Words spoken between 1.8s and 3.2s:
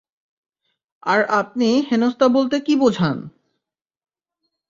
হেনস্থা বলতে কী বোঝান?